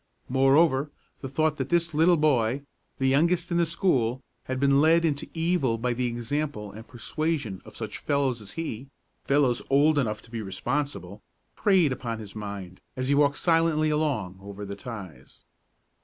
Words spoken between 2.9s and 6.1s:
the youngest in the school, had been led into evil by the